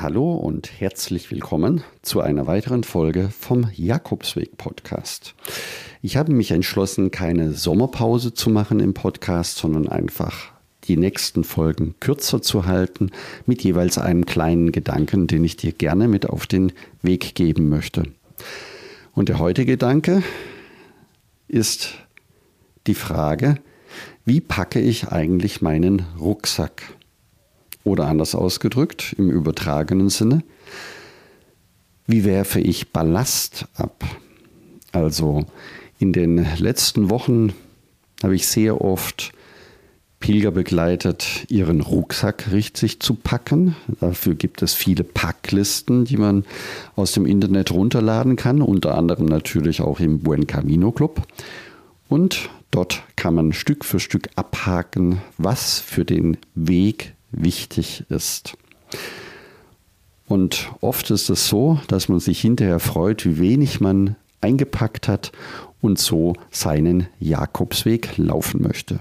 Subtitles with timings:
[0.00, 5.34] Hallo und herzlich willkommen zu einer weiteren Folge vom Jakobsweg Podcast.
[6.02, 10.52] Ich habe mich entschlossen, keine Sommerpause zu machen im Podcast, sondern einfach
[10.84, 13.10] die nächsten Folgen kürzer zu halten,
[13.44, 16.70] mit jeweils einem kleinen Gedanken, den ich dir gerne mit auf den
[17.02, 18.04] Weg geben möchte.
[19.14, 20.22] Und der heutige Gedanke
[21.48, 21.94] ist
[22.86, 23.56] die Frage,
[24.24, 26.84] wie packe ich eigentlich meinen Rucksack?
[27.88, 30.42] Oder anders ausgedrückt, im übertragenen Sinne,
[32.06, 34.04] wie werfe ich Ballast ab?
[34.92, 35.46] Also
[35.98, 37.54] in den letzten Wochen
[38.22, 39.32] habe ich sehr oft
[40.20, 43.74] Pilger begleitet, ihren Rucksack richtig zu packen.
[44.00, 46.44] Dafür gibt es viele Packlisten, die man
[46.94, 51.22] aus dem Internet runterladen kann, unter anderem natürlich auch im Buen Camino Club.
[52.10, 58.56] Und dort kann man Stück für Stück abhaken, was für den Weg wichtig ist.
[60.26, 65.32] Und oft ist es so, dass man sich hinterher freut, wie wenig man eingepackt hat
[65.80, 69.00] und so seinen Jakobsweg laufen möchte.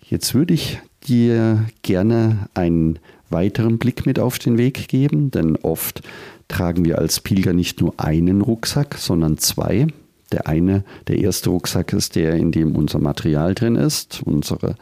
[0.00, 2.98] Jetzt würde ich dir gerne einen
[3.30, 6.02] weiteren Blick mit auf den Weg geben, denn oft
[6.48, 9.86] tragen wir als Pilger nicht nur einen Rucksack, sondern zwei.
[10.32, 14.76] Der eine, der erste Rucksack ist der, in dem unser Material drin ist, unsere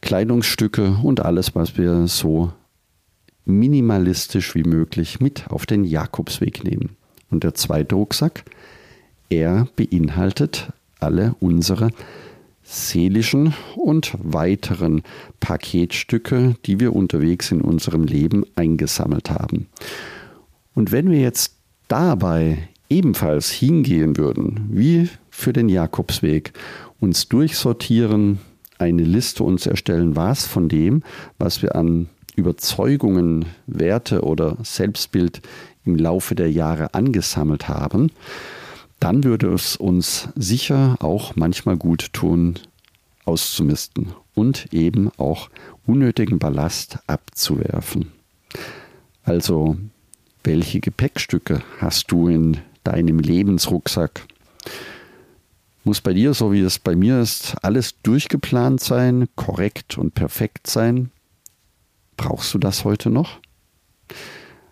[0.00, 2.52] Kleidungsstücke und alles, was wir so
[3.44, 6.96] minimalistisch wie möglich mit auf den Jakobsweg nehmen.
[7.30, 8.44] Und der zweite Rucksack,
[9.30, 11.90] er beinhaltet alle unsere
[12.62, 15.02] seelischen und weiteren
[15.40, 19.68] Paketstücke, die wir unterwegs in unserem Leben eingesammelt haben.
[20.74, 21.56] Und wenn wir jetzt
[21.88, 26.52] dabei ebenfalls hingehen würden, wie für den Jakobsweg,
[27.00, 28.38] uns durchsortieren,
[28.78, 31.02] eine Liste uns erstellen, was von dem,
[31.38, 35.40] was wir an Überzeugungen, Werte oder Selbstbild
[35.84, 38.10] im Laufe der Jahre angesammelt haben,
[39.00, 42.58] dann würde es uns sicher auch manchmal gut tun,
[43.24, 45.50] auszumisten und eben auch
[45.86, 48.12] unnötigen Ballast abzuwerfen.
[49.24, 49.76] Also,
[50.44, 54.26] welche Gepäckstücke hast du in deinem Lebensrucksack.
[55.84, 60.68] Muss bei dir, so wie es bei mir ist, alles durchgeplant sein, korrekt und perfekt
[60.68, 61.10] sein?
[62.16, 63.40] Brauchst du das heute noch?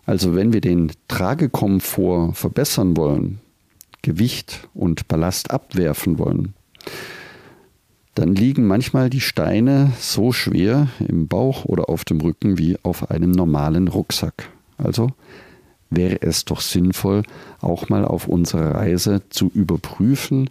[0.05, 3.39] Also wenn wir den Tragekomfort verbessern wollen,
[4.01, 6.53] Gewicht und Ballast abwerfen wollen,
[8.15, 13.11] dann liegen manchmal die Steine so schwer im Bauch oder auf dem Rücken wie auf
[13.11, 14.49] einem normalen Rucksack.
[14.77, 15.11] Also
[15.91, 17.21] wäre es doch sinnvoll,
[17.59, 20.49] auch mal auf unserer Reise zu überprüfen,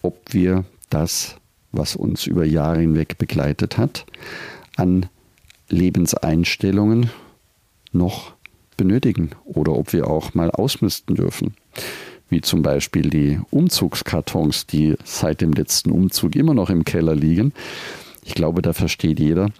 [0.00, 1.36] ob wir das,
[1.72, 4.06] was uns über Jahre hinweg begleitet hat,
[4.76, 5.06] an
[5.68, 7.10] Lebenseinstellungen
[7.92, 8.34] noch
[8.76, 11.54] benötigen oder ob wir auch mal ausmisten dürfen.
[12.28, 17.52] Wie zum Beispiel die Umzugskartons, die seit dem letzten Umzug immer noch im Keller liegen.
[18.24, 19.50] Ich glaube, da versteht jeder,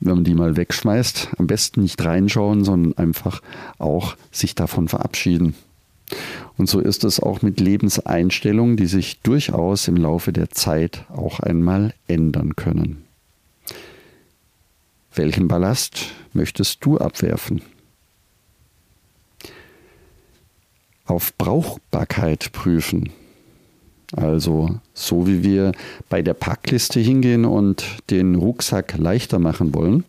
[0.00, 3.40] wenn man die mal wegschmeißt, am besten nicht reinschauen, sondern einfach
[3.78, 5.54] auch sich davon verabschieden.
[6.56, 11.40] Und so ist es auch mit Lebenseinstellungen, die sich durchaus im Laufe der Zeit auch
[11.40, 13.04] einmal ändern können.
[15.14, 17.62] Welchen Ballast möchtest du abwerfen?
[21.06, 23.10] Auf Brauchbarkeit prüfen.
[24.16, 25.72] Also so wie wir
[26.08, 30.04] bei der Packliste hingehen und den Rucksack leichter machen wollen,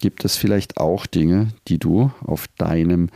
[0.00, 3.08] gibt es vielleicht auch Dinge, die du auf deinem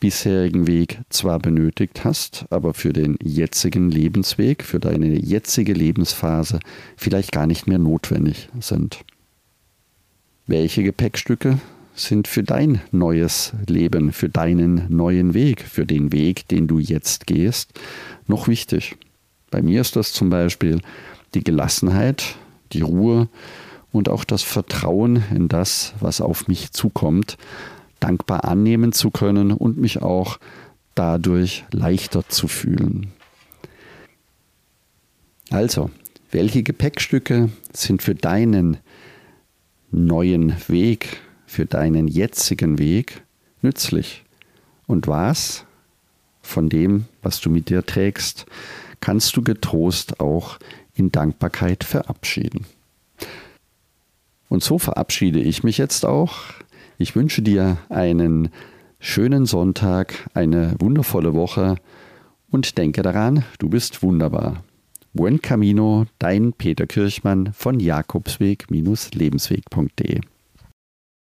[0.00, 6.60] bisherigen Weg zwar benötigt hast, aber für den jetzigen Lebensweg, für deine jetzige Lebensphase
[6.96, 9.04] vielleicht gar nicht mehr notwendig sind.
[10.46, 11.58] Welche Gepäckstücke
[11.94, 17.26] sind für dein neues Leben, für deinen neuen Weg, für den Weg, den du jetzt
[17.26, 17.72] gehst,
[18.26, 18.96] noch wichtig.
[19.50, 20.80] Bei mir ist das zum Beispiel
[21.34, 22.36] die Gelassenheit,
[22.72, 23.28] die Ruhe
[23.92, 27.38] und auch das Vertrauen in das, was auf mich zukommt,
[28.00, 30.38] dankbar annehmen zu können und mich auch
[30.96, 33.12] dadurch leichter zu fühlen.
[35.50, 35.90] Also,
[36.32, 38.78] welche Gepäckstücke sind für deinen
[39.92, 41.20] neuen Weg,
[41.54, 43.22] für deinen jetzigen Weg
[43.62, 44.24] nützlich?
[44.88, 45.64] Und was
[46.42, 48.46] von dem, was du mit dir trägst,
[49.00, 50.58] kannst du getrost auch
[50.94, 52.66] in Dankbarkeit verabschieden.
[54.48, 56.38] Und so verabschiede ich mich jetzt auch.
[56.98, 58.48] Ich wünsche dir einen
[58.98, 61.76] schönen Sonntag, eine wundervolle Woche
[62.50, 64.64] und denke daran, du bist wunderbar.
[65.12, 70.33] Buen Camino, dein Peter Kirchmann von Jakobsweg-lebensweg.de